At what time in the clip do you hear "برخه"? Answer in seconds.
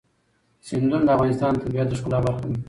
2.25-2.45